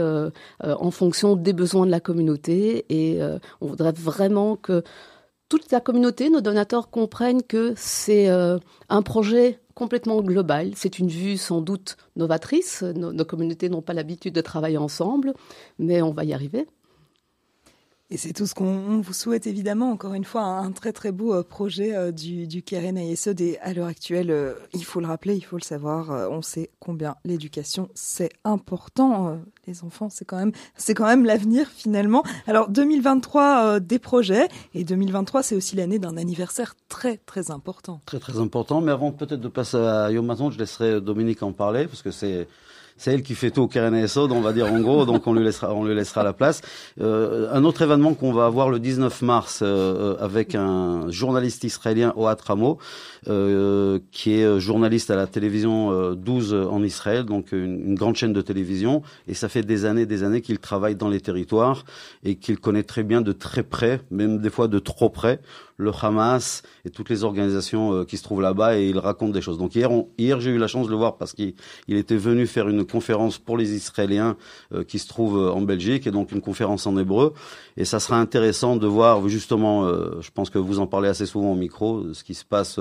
en 0.60 0.90
fonction 0.90 1.36
des 1.36 1.52
besoins 1.52 1.86
de 1.86 1.90
la 1.90 2.00
communauté 2.00 2.84
et 2.88 3.20
on 3.60 3.66
voudrait 3.66 3.92
vraiment 3.92 4.56
que 4.56 4.82
toute 5.48 5.70
la 5.72 5.80
communauté, 5.80 6.30
nos 6.30 6.40
donateurs 6.40 6.90
comprennent 6.90 7.42
que 7.42 7.72
c'est 7.76 8.28
un 8.28 9.02
projet 9.02 9.60
complètement 9.74 10.20
global. 10.20 10.72
C'est 10.76 10.98
une 10.98 11.08
vue 11.08 11.36
sans 11.36 11.60
doute 11.60 11.96
novatrice. 12.16 12.82
nos 12.82 13.24
communautés 13.24 13.68
n'ont 13.68 13.82
pas 13.82 13.94
l'habitude 13.94 14.34
de 14.34 14.40
travailler 14.40 14.78
ensemble, 14.78 15.32
mais 15.78 16.02
on 16.02 16.12
va 16.12 16.24
y 16.24 16.34
arriver. 16.34 16.66
Et 18.12 18.16
c'est 18.16 18.32
tout 18.32 18.46
ce 18.46 18.54
qu'on 18.54 19.00
vous 19.00 19.12
souhaite 19.12 19.46
évidemment. 19.46 19.92
Encore 19.92 20.14
une 20.14 20.24
fois, 20.24 20.42
un 20.42 20.72
très 20.72 20.92
très 20.92 21.12
beau 21.12 21.32
euh, 21.32 21.44
projet 21.44 21.94
euh, 21.94 22.10
du, 22.10 22.48
du 22.48 22.60
Keren 22.60 22.98
Ayesod. 22.98 23.40
Et 23.40 23.56
à 23.60 23.72
l'heure 23.72 23.86
actuelle, 23.86 24.32
euh, 24.32 24.54
il 24.74 24.84
faut 24.84 24.98
le 24.98 25.06
rappeler, 25.06 25.36
il 25.36 25.44
faut 25.44 25.56
le 25.56 25.62
savoir, 25.62 26.10
on 26.30 26.42
sait 26.42 26.70
combien 26.80 27.14
l'éducation 27.24 27.88
c'est 27.94 28.30
important. 28.42 29.38
Les 29.68 29.84
enfants, 29.84 30.08
c'est 30.10 30.24
quand 30.24 30.38
même 30.38 30.50
c'est 30.76 30.94
quand 30.94 31.06
même 31.06 31.24
l'avenir 31.24 31.68
finalement. 31.68 32.24
Alors 32.48 32.68
2023 32.68 33.78
des 33.78 34.00
projets 34.00 34.48
et 34.74 34.82
2023 34.82 35.44
c'est 35.44 35.54
aussi 35.54 35.76
l'année 35.76 36.00
d'un 36.00 36.16
anniversaire 36.16 36.74
très 36.88 37.18
très 37.18 37.52
important. 37.52 38.00
Très 38.06 38.18
très 38.18 38.38
important. 38.40 38.80
Mais 38.80 38.90
avant 38.90 39.12
peut-être 39.12 39.40
de 39.40 39.48
passer 39.48 39.76
à 39.76 40.10
Yom 40.10 40.26
Maton, 40.26 40.50
je 40.50 40.58
laisserai 40.58 41.00
Dominique 41.00 41.42
en 41.44 41.52
parler 41.52 41.86
parce 41.86 42.02
que 42.02 42.10
c'est 42.10 42.48
c'est 43.00 43.14
elle 43.14 43.22
qui 43.22 43.34
fait 43.34 43.50
tout 43.50 43.62
au 43.62 43.66
Keren 43.66 43.94
on 43.94 44.40
va 44.42 44.52
dire 44.52 44.70
en 44.70 44.78
gros, 44.80 45.06
donc 45.06 45.26
on 45.26 45.32
lui 45.32 45.42
laissera, 45.42 45.74
on 45.74 45.86
lui 45.86 45.94
laissera 45.94 46.22
la 46.22 46.34
place. 46.34 46.60
Euh, 47.00 47.48
un 47.50 47.64
autre 47.64 47.80
événement 47.80 48.12
qu'on 48.12 48.30
va 48.30 48.44
avoir 48.44 48.68
le 48.68 48.78
19 48.78 49.22
mars 49.22 49.60
euh, 49.62 50.16
avec 50.20 50.54
un 50.54 51.10
journaliste 51.10 51.64
israélien, 51.64 52.12
Oat 52.16 52.36
Ramo, 52.46 52.76
euh, 53.28 54.00
qui 54.12 54.34
est 54.34 54.60
journaliste 54.60 55.10
à 55.10 55.16
la 55.16 55.26
télévision 55.26 56.12
12 56.12 56.52
en 56.70 56.82
Israël, 56.82 57.24
donc 57.24 57.52
une, 57.52 57.88
une, 57.88 57.94
grande 57.94 58.16
chaîne 58.16 58.34
de 58.34 58.42
télévision, 58.42 59.02
et 59.26 59.32
ça 59.32 59.48
fait 59.48 59.62
des 59.62 59.86
années, 59.86 60.04
des 60.04 60.22
années 60.22 60.42
qu'il 60.42 60.58
travaille 60.58 60.94
dans 60.94 61.08
les 61.08 61.22
territoires 61.22 61.84
et 62.22 62.34
qu'il 62.34 62.58
connaît 62.58 62.82
très 62.82 63.02
bien 63.02 63.22
de 63.22 63.32
très 63.32 63.62
près, 63.62 64.02
même 64.10 64.40
des 64.40 64.50
fois 64.50 64.68
de 64.68 64.78
trop 64.78 65.08
près, 65.08 65.40
le 65.80 65.90
Hamas 66.00 66.62
et 66.84 66.90
toutes 66.90 67.08
les 67.08 67.24
organisations 67.24 67.94
euh, 67.94 68.04
qui 68.04 68.16
se 68.16 68.22
trouvent 68.22 68.42
là-bas 68.42 68.78
et 68.78 68.88
il 68.88 68.98
raconte 68.98 69.32
des 69.32 69.40
choses. 69.40 69.58
Donc 69.58 69.74
hier, 69.74 69.90
hier 70.18 70.40
j'ai 70.40 70.50
eu 70.50 70.58
la 70.58 70.66
chance 70.66 70.86
de 70.86 70.92
le 70.92 70.98
voir 70.98 71.16
parce 71.16 71.32
qu'il 71.32 71.54
était 71.88 72.16
venu 72.16 72.46
faire 72.46 72.68
une 72.68 72.84
conférence 72.90 73.38
pour 73.38 73.56
les 73.56 73.74
Israéliens 73.74 74.36
euh, 74.74 74.84
qui 74.84 74.98
se 74.98 75.08
trouvent 75.08 75.38
euh, 75.38 75.52
en 75.52 75.62
Belgique 75.62 76.06
et 76.06 76.10
donc 76.10 76.32
une 76.32 76.40
conférence 76.40 76.86
en 76.86 76.96
hébreu. 76.98 77.32
Et 77.76 77.84
ça 77.84 78.00
sera 78.00 78.18
intéressant 78.18 78.76
de 78.76 78.86
voir 78.86 79.28
justement, 79.28 79.86
je 80.20 80.30
pense 80.30 80.50
que 80.50 80.58
vous 80.58 80.80
en 80.80 80.86
parlez 80.86 81.08
assez 81.08 81.26
souvent 81.26 81.52
au 81.52 81.54
micro, 81.54 82.12
ce 82.12 82.24
qui 82.24 82.34
se 82.34 82.44
passe 82.44 82.78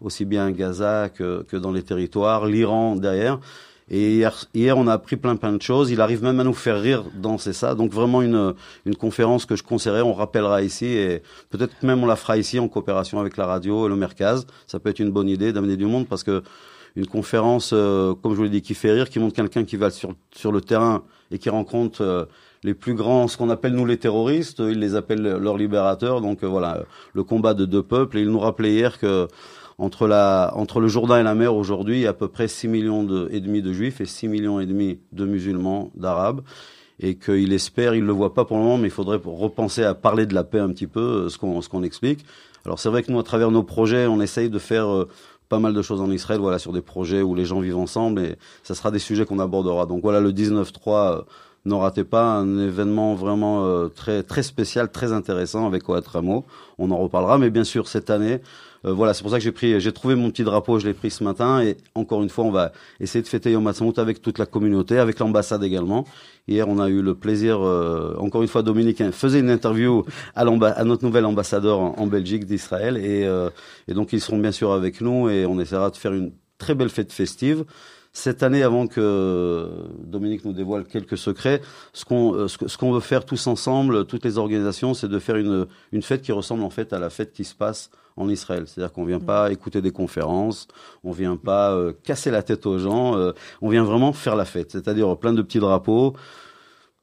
aussi 0.00 0.24
bien 0.24 0.46
à 0.46 0.50
Gaza 0.52 1.08
que, 1.08 1.44
que 1.48 1.56
dans 1.56 1.72
les 1.72 1.82
territoires, 1.82 2.46
l'Iran 2.46 2.96
derrière. 2.96 3.40
Et 3.88 4.16
hier, 4.16 4.34
hier, 4.52 4.76
on 4.76 4.88
a 4.88 4.94
appris 4.94 5.16
plein 5.16 5.36
plein 5.36 5.52
de 5.52 5.62
choses. 5.62 5.92
Il 5.92 6.00
arrive 6.00 6.22
même 6.22 6.40
à 6.40 6.44
nous 6.44 6.54
faire 6.54 6.80
rire 6.80 7.04
dans 7.14 7.38
c'est 7.38 7.52
ça. 7.52 7.76
Donc 7.76 7.92
vraiment 7.92 8.20
une 8.20 8.54
une 8.84 8.96
conférence 8.96 9.46
que 9.46 9.54
je 9.54 9.62
conseillerais. 9.62 10.02
On 10.02 10.12
rappellera 10.12 10.62
ici 10.62 10.86
et 10.86 11.22
peut-être 11.50 11.82
même 11.84 12.02
on 12.02 12.06
la 12.06 12.16
fera 12.16 12.36
ici 12.36 12.58
en 12.58 12.68
coopération 12.68 13.20
avec 13.20 13.36
la 13.36 13.46
radio 13.46 13.86
et 13.86 13.88
le 13.88 13.96
Mercaz. 13.96 14.44
Ça 14.66 14.80
peut 14.80 14.90
être 14.90 14.98
une 14.98 15.10
bonne 15.10 15.28
idée 15.28 15.52
d'amener 15.52 15.76
du 15.76 15.86
monde 15.86 16.08
parce 16.08 16.24
que 16.24 16.42
une 16.96 17.06
conférence, 17.06 17.70
euh, 17.72 18.14
comme 18.14 18.32
je 18.32 18.36
vous 18.38 18.44
l'ai 18.44 18.50
dit, 18.50 18.62
qui 18.62 18.74
fait 18.74 18.92
rire, 18.92 19.10
qui 19.10 19.18
montre 19.18 19.34
quelqu'un 19.34 19.64
qui 19.64 19.76
va 19.76 19.90
sur 19.90 20.14
sur 20.34 20.50
le 20.50 20.60
terrain 20.60 21.04
et 21.30 21.38
qui 21.38 21.50
rencontre 21.50 22.02
euh, 22.02 22.24
les 22.64 22.74
plus 22.74 22.94
grands, 22.94 23.28
ce 23.28 23.36
qu'on 23.36 23.50
appelle 23.50 23.72
nous 23.72 23.86
les 23.86 23.98
terroristes. 23.98 24.60
Ils 24.60 24.80
les 24.80 24.94
appellent 24.94 25.22
leurs 25.22 25.58
libérateurs. 25.58 26.20
Donc 26.20 26.42
euh, 26.42 26.46
voilà, 26.46 26.84
le 27.12 27.22
combat 27.22 27.54
de 27.54 27.66
deux 27.66 27.82
peuples. 27.82 28.18
Et 28.18 28.22
il 28.22 28.30
nous 28.30 28.38
rappelait 28.38 28.72
hier 28.72 28.98
que 28.98 29.28
entre, 29.78 30.06
la, 30.06 30.52
entre 30.54 30.80
le 30.80 30.88
Jourdain 30.88 31.20
et 31.20 31.22
la 31.22 31.34
mer 31.34 31.54
aujourd'hui, 31.54 31.98
il 31.98 32.02
y 32.02 32.06
a 32.06 32.10
à 32.10 32.14
peu 32.14 32.28
près 32.28 32.48
6 32.48 32.68
millions 32.68 33.04
de, 33.04 33.28
et 33.30 33.40
demi 33.40 33.60
de 33.60 33.72
juifs 33.72 34.00
et 34.00 34.06
6 34.06 34.28
millions 34.28 34.58
et 34.58 34.66
demi 34.66 34.98
de 35.12 35.26
musulmans, 35.26 35.90
d'arabes, 35.94 36.40
et 36.98 37.16
qu'il 37.16 37.52
espère, 37.52 37.94
il 37.94 38.04
le 38.04 38.12
voit 38.12 38.32
pas 38.32 38.46
pour 38.46 38.56
le 38.56 38.62
moment, 38.62 38.78
mais 38.78 38.88
il 38.88 38.92
faudrait 38.92 39.20
repenser 39.22 39.84
à 39.84 39.94
parler 39.94 40.24
de 40.24 40.34
la 40.34 40.44
paix 40.44 40.60
un 40.60 40.70
petit 40.70 40.86
peu, 40.86 41.00
euh, 41.00 41.28
ce 41.28 41.36
qu'on 41.36 41.60
ce 41.60 41.68
qu'on 41.68 41.82
explique. 41.82 42.24
Alors 42.64 42.78
c'est 42.80 42.88
vrai 42.88 43.02
que 43.02 43.12
nous, 43.12 43.18
à 43.18 43.22
travers 43.22 43.50
nos 43.50 43.62
projets, 43.62 44.06
on 44.06 44.20
essaye 44.20 44.48
de 44.50 44.58
faire 44.58 44.88
euh, 44.88 45.08
pas 45.48 45.58
mal 45.58 45.74
de 45.74 45.82
choses 45.82 46.00
en 46.00 46.10
Israël, 46.10 46.40
voilà, 46.40 46.58
sur 46.58 46.72
des 46.72 46.82
projets 46.82 47.22
où 47.22 47.34
les 47.34 47.44
gens 47.44 47.60
vivent 47.60 47.78
ensemble, 47.78 48.20
et 48.20 48.36
ça 48.62 48.74
sera 48.74 48.90
des 48.90 48.98
sujets 48.98 49.24
qu'on 49.24 49.38
abordera. 49.38 49.86
Donc 49.86 50.02
voilà, 50.02 50.20
le 50.20 50.32
19-3, 50.32 51.24
ne 51.66 51.74
ratez 51.74 52.04
pas 52.04 52.22
un 52.22 52.58
événement 52.58 53.14
vraiment 53.14 53.66
euh, 53.66 53.88
très 53.88 54.22
très 54.22 54.42
spécial, 54.42 54.90
très 54.90 55.12
intéressant 55.12 55.66
avec 55.66 55.88
Oat 55.88 56.06
Ramo. 56.06 56.44
On 56.78 56.90
en 56.90 56.98
reparlera, 56.98 57.38
mais 57.38 57.50
bien 57.50 57.64
sûr 57.64 57.88
cette 57.88 58.08
année, 58.08 58.40
euh, 58.84 58.92
voilà, 58.92 59.14
c'est 59.14 59.22
pour 59.22 59.30
ça 59.30 59.38
que 59.38 59.44
j'ai 59.44 59.52
pris, 59.52 59.80
j'ai 59.80 59.92
trouvé 59.92 60.14
mon 60.14 60.30
petit 60.30 60.44
drapeau, 60.44 60.78
je 60.78 60.86
l'ai 60.86 60.94
pris 60.94 61.10
ce 61.10 61.24
matin, 61.24 61.60
et 61.60 61.76
encore 61.94 62.22
une 62.22 62.28
fois, 62.28 62.44
on 62.44 62.50
va 62.50 62.72
essayer 63.00 63.22
de 63.22 63.28
fêter 63.28 63.50
Yom 63.50 63.66
Ha'atzmaut 63.66 63.98
avec 63.98 64.22
toute 64.22 64.38
la 64.38 64.46
communauté, 64.46 64.98
avec 64.98 65.18
l'ambassade 65.18 65.64
également. 65.64 66.04
Hier, 66.46 66.68
on 66.68 66.78
a 66.78 66.88
eu 66.88 67.02
le 67.02 67.14
plaisir, 67.14 67.60
euh, 67.60 68.14
encore 68.18 68.42
une 68.42 68.48
fois, 68.48 68.62
Dominique 68.62 69.00
hein, 69.00 69.10
faisait 69.12 69.40
une 69.40 69.50
interview 69.50 70.04
à, 70.36 70.42
à 70.42 70.84
notre 70.84 71.04
nouvel 71.04 71.24
ambassadeur 71.24 71.80
en, 71.80 72.06
Belgique 72.06 72.46
d'Israël, 72.46 72.96
et, 72.96 73.28
et 73.88 73.94
donc 73.94 74.12
ils 74.12 74.20
seront 74.20 74.38
bien 74.38 74.52
sûr 74.52 74.72
avec 74.72 75.00
nous, 75.00 75.28
et 75.28 75.46
on 75.46 75.58
essaiera 75.58 75.90
de 75.90 75.96
faire 75.96 76.12
une 76.12 76.30
très 76.58 76.74
belle 76.74 76.88
fête 76.88 77.12
festive 77.12 77.64
cette 78.16 78.42
année, 78.42 78.62
avant 78.62 78.86
que 78.86 79.68
Dominique 79.98 80.46
nous 80.46 80.54
dévoile 80.54 80.84
quelques 80.84 81.18
secrets, 81.18 81.60
ce 81.92 82.06
qu'on 82.06 82.34
euh, 82.34 82.48
ce 82.48 82.78
qu'on 82.78 82.90
veut 82.92 83.00
faire 83.00 83.26
tous 83.26 83.46
ensemble, 83.46 84.06
toutes 84.06 84.24
les 84.24 84.38
organisations, 84.38 84.94
c'est 84.94 85.08
de 85.08 85.18
faire 85.18 85.36
une 85.36 85.66
une 85.92 86.00
fête 86.00 86.22
qui 86.22 86.32
ressemble 86.32 86.62
en 86.62 86.70
fait 86.70 86.94
à 86.94 86.98
la 86.98 87.10
fête 87.10 87.34
qui 87.34 87.44
se 87.44 87.54
passe 87.54 87.90
en 88.16 88.30
Israël. 88.30 88.64
C'est-à-dire 88.66 88.90
qu'on 88.94 89.04
vient 89.04 89.20
pas 89.20 89.52
écouter 89.52 89.82
des 89.82 89.90
conférences, 89.90 90.66
on 91.04 91.12
vient 91.12 91.36
pas 91.36 91.72
euh, 91.72 91.92
casser 92.04 92.30
la 92.30 92.42
tête 92.42 92.64
aux 92.64 92.78
gens, 92.78 93.18
euh, 93.18 93.32
on 93.60 93.68
vient 93.68 93.84
vraiment 93.84 94.14
faire 94.14 94.34
la 94.34 94.46
fête. 94.46 94.72
C'est-à-dire 94.72 95.18
plein 95.18 95.34
de 95.34 95.42
petits 95.42 95.60
drapeaux, 95.60 96.14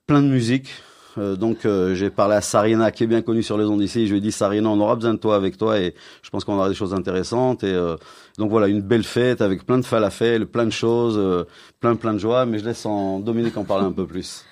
plein 0.08 0.24
de 0.24 0.28
musique, 0.28 0.70
euh, 1.18 1.36
donc 1.36 1.66
euh, 1.66 1.96
j'ai 1.96 2.10
parlé 2.10 2.36
à 2.36 2.42
Sarina 2.42 2.92
qui 2.92 3.04
est 3.04 3.08
bien 3.08 3.22
connue 3.22 3.44
sur 3.44 3.58
les 3.58 3.66
ondes 3.66 3.82
ici. 3.82 4.08
Je 4.08 4.12
lui 4.12 4.18
ai 4.20 4.22
dit 4.22 4.32
Sarina, 4.32 4.70
on 4.70 4.80
aura 4.80 4.96
besoin 4.96 5.14
de 5.14 5.20
toi 5.20 5.36
avec 5.36 5.58
toi 5.58 5.80
et 5.80 5.94
je 6.22 6.30
pense 6.30 6.44
qu'on 6.44 6.56
aura 6.56 6.70
des 6.70 6.76
choses 6.76 6.94
intéressantes. 6.94 7.64
Et 7.64 7.74
euh, 7.74 7.96
donc 8.38 8.50
voilà, 8.50 8.68
une 8.68 8.82
belle 8.82 9.04
fête 9.04 9.42
avec 9.42 9.66
plein 9.66 9.78
de 9.78 9.86
falafel, 9.86 10.46
plein 10.48 10.66
de 10.66 10.72
choses, 10.72 11.46
plein 11.80 11.96
plein 11.96 12.14
de 12.14 12.20
joie. 12.20 12.46
Mais 12.46 12.60
je 12.60 12.66
laisse 12.66 12.86
en 12.86 13.20
Dominique 13.20 13.58
en 13.58 13.64
parler 13.64 13.86
un 13.86 13.92
peu 13.92 14.06
plus. 14.06 14.46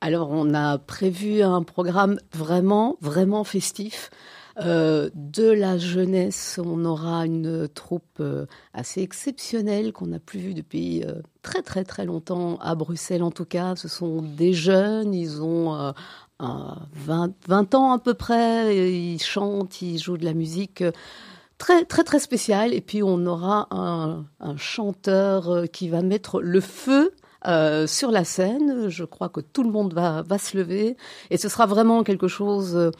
Alors 0.00 0.30
on 0.30 0.54
a 0.54 0.78
prévu 0.78 1.42
un 1.42 1.62
programme 1.62 2.18
vraiment 2.32 2.96
vraiment 3.00 3.44
festif. 3.44 4.10
Euh, 4.60 5.08
de 5.14 5.48
la 5.48 5.78
jeunesse, 5.78 6.60
on 6.62 6.84
aura 6.84 7.26
une 7.26 7.68
troupe 7.68 8.18
euh, 8.18 8.46
assez 8.74 9.02
exceptionnelle 9.02 9.92
qu'on 9.92 10.08
n'a 10.08 10.18
plus 10.18 10.40
vue 10.40 10.54
depuis 10.54 11.04
euh, 11.04 11.14
très 11.42 11.62
très 11.62 11.84
très 11.84 12.04
longtemps 12.04 12.58
à 12.60 12.74
Bruxelles 12.74 13.22
en 13.22 13.30
tout 13.30 13.44
cas. 13.44 13.76
Ce 13.76 13.86
sont 13.86 14.20
des 14.20 14.52
jeunes, 14.52 15.14
ils 15.14 15.42
ont 15.42 15.94
20, 16.40 17.34
20, 17.46 17.74
ans 17.76 17.92
à 17.92 17.98
peu 17.98 18.14
près, 18.14 18.90
ils 18.92 19.22
chantent, 19.22 19.80
ils 19.80 19.98
jouent 19.98 20.18
de 20.18 20.24
la 20.24 20.34
musique 20.34 20.82
très 21.58 21.84
très 21.84 22.02
très 22.02 22.18
spéciale. 22.18 22.74
Et 22.74 22.80
puis 22.80 23.02
on 23.04 23.26
aura 23.26 23.68
un, 23.70 24.24
chanteur 24.56 25.64
qui 25.72 25.88
va 25.88 26.02
mettre 26.02 26.40
le 26.40 26.60
feu 26.60 27.12
sur 27.86 28.10
la 28.10 28.24
scène. 28.24 28.88
Je 28.88 29.04
crois 29.04 29.28
que 29.28 29.40
tout 29.40 29.62
le 29.62 29.70
monde 29.70 29.94
va 29.94 30.38
se 30.38 30.56
lever 30.56 30.96
et 31.30 31.36
ce 31.36 31.48
sera 31.48 31.66
vraiment 31.66 32.02
quelque 32.02 32.28
chose 32.28 32.90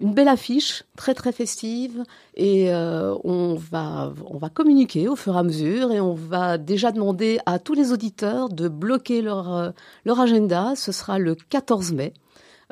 une 0.00 0.12
belle 0.12 0.28
affiche, 0.28 0.84
très 0.96 1.14
très 1.14 1.32
festive, 1.32 2.02
et 2.36 2.72
euh, 2.74 3.14
on 3.24 3.54
va 3.54 4.12
on 4.26 4.38
va 4.38 4.48
communiquer 4.48 5.08
au 5.08 5.16
fur 5.16 5.36
et 5.36 5.38
à 5.38 5.42
mesure, 5.42 5.92
et 5.92 6.00
on 6.00 6.14
va 6.14 6.58
déjà 6.58 6.90
demander 6.92 7.38
à 7.46 7.58
tous 7.58 7.74
les 7.74 7.92
auditeurs 7.92 8.48
de 8.48 8.68
bloquer 8.68 9.22
leur 9.22 9.54
euh, 9.54 9.70
leur 10.04 10.20
agenda. 10.20 10.74
Ce 10.76 10.92
sera 10.92 11.18
le 11.18 11.34
14 11.34 11.92
mai. 11.92 12.12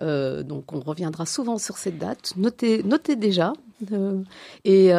Euh, 0.01 0.43
donc 0.43 0.73
on 0.73 0.81
reviendra 0.81 1.27
souvent 1.27 1.59
sur 1.59 1.77
cette 1.77 1.99
date. 1.99 2.33
Notez, 2.37 2.83
notez 2.83 3.17
déjà. 3.17 3.53
et, 4.65 4.93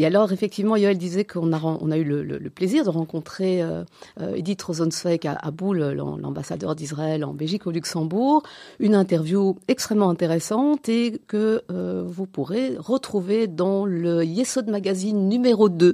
et 0.00 0.06
alors, 0.06 0.32
effectivement, 0.32 0.76
Yoel 0.76 0.96
disait 0.96 1.26
qu'on 1.26 1.52
a, 1.52 1.60
on 1.62 1.90
a 1.90 1.98
eu 1.98 2.04
le, 2.04 2.38
plaisir 2.48 2.84
de 2.84 2.88
rencontrer 2.88 3.62
euh, 3.62 3.84
euh, 4.18 4.34
Edith 4.34 4.62
Rosenzweig 4.62 5.26
à, 5.26 5.34
à 5.34 5.50
Boule, 5.50 5.92
l'ambassadeur 5.92 6.74
d'Israël 6.74 7.22
en 7.22 7.34
Belgique 7.34 7.66
au 7.66 7.70
Luxembourg. 7.70 8.42
Une 8.78 8.94
interview 8.94 9.56
extrêmement 9.68 10.08
intéressante 10.08 10.88
et 10.88 11.20
que 11.26 11.62
euh, 11.70 12.02
vous 12.06 12.24
pourrez 12.24 12.76
retrouver 12.78 13.46
dans 13.46 13.84
le 13.84 14.24
Yesod 14.24 14.70
Magazine 14.70 15.28
numéro 15.28 15.68
2 15.68 15.92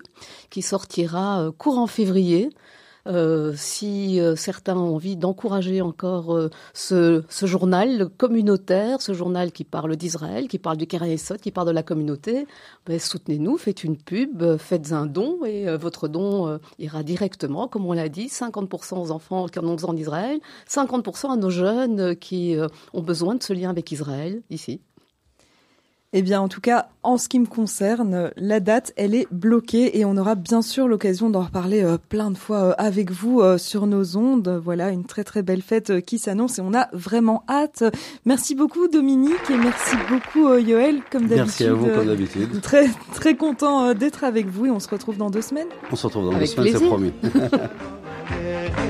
qui 0.51 0.63
sortira 0.63 1.51
courant 1.59 1.89
février. 1.89 2.51
Euh, 3.07 3.53
si 3.57 4.21
euh, 4.21 4.35
certains 4.37 4.77
ont 4.77 4.95
envie 4.95 5.17
d'encourager 5.17 5.81
encore 5.81 6.35
euh, 6.35 6.51
ce, 6.75 7.23
journal 7.43 8.09
communautaire, 8.17 9.01
ce 9.01 9.13
journal 9.13 9.53
qui 9.53 9.65
parle 9.65 9.97
d'Israël, 9.97 10.49
qui 10.49 10.59
parle 10.59 10.77
du 10.77 10.87
Sot, 11.19 11.37
qui 11.37 11.51
parle 11.53 11.69
de 11.69 11.73
la 11.73 11.83
communauté, 11.83 12.47
ben, 12.87 12.99
soutenez-nous, 12.99 13.59
faites 13.59 13.85
une 13.85 13.97
pub, 13.97 14.57
faites 14.57 14.93
un 14.93 15.07
don 15.07 15.45
et 15.45 15.77
votre 15.77 16.09
don 16.09 16.59
ira 16.79 17.03
directement, 17.03 17.69
comme 17.69 17.87
on 17.87 17.93
l'a 17.93 18.09
dit, 18.09 18.27
50% 18.27 19.01
aux 19.01 19.11
enfants 19.11 19.47
qui 19.47 19.59
en 19.59 19.65
ont 19.65 19.75
besoin 19.75 19.95
d'Israël, 19.95 20.41
50% 20.69 21.33
à 21.33 21.37
nos 21.37 21.51
jeunes 21.51 22.17
qui 22.17 22.57
ont 22.93 23.03
besoin 23.03 23.35
de 23.35 23.43
ce 23.43 23.53
lien 23.53 23.71
avec 23.71 23.91
Israël 23.93 24.43
ici. 24.51 24.81
Eh 26.19 26.23
bien, 26.23 26.41
en 26.41 26.49
tout 26.49 26.63
cas, 26.63 26.89
en 27.03 27.19
ce 27.19 27.29
qui 27.29 27.39
me 27.39 27.45
concerne, 27.45 28.31
la 28.39 28.59
date, 28.59 28.95
elle 28.97 29.15
est 29.15 29.27
bloquée 29.31 29.99
et 29.99 30.07
on 30.07 30.17
aura 30.17 30.35
bien 30.35 30.63
sûr 30.63 30.89
l'occasion 30.89 31.29
d'en 31.29 31.43
reparler 31.43 31.83
euh, 31.83 31.99
plein 31.99 32.31
de 32.31 32.39
fois 32.39 32.57
euh, 32.57 32.73
avec 32.79 33.11
vous 33.11 33.43
euh, 33.43 33.59
sur 33.59 33.87
nos 33.87 34.17
ondes. 34.17 34.59
Voilà, 34.65 34.93
une 34.93 35.05
très 35.05 35.25
très 35.25 35.43
belle 35.43 35.61
fête 35.61 36.01
qui 36.07 36.19
s'annonce 36.19 36.59
et 36.59 36.63
on 36.63 36.73
a 36.73 36.89
vraiment 36.95 37.45
hâte. 37.51 37.85
Merci 38.25 38.55
beaucoup 38.55 38.89
Dominique 38.89 39.35
et 39.51 39.59
merci 39.59 39.95
beaucoup 40.09 40.55
Yoël, 40.55 41.03
comme 41.13 41.27
d'habitude. 41.27 41.37
Merci 41.39 41.65
à 41.65 41.75
vous 41.75 41.87
comme 41.89 42.07
d'habitude. 42.07 42.63
Très 42.63 42.89
très 43.13 43.37
content 43.37 43.93
d'être 43.93 44.25
avec 44.25 44.47
vous 44.47 44.65
et 44.65 44.71
on 44.71 44.81
se 44.81 44.89
retrouve 44.89 45.19
dans 45.19 45.29
deux 45.29 45.43
semaines. 45.43 45.69
On 45.93 45.97
se 45.97 46.07
retrouve 46.07 46.33
dans 46.33 46.39
deux 46.39 46.47
semaines, 46.47 46.79
c'est 46.79 46.87
promis. 46.87 47.13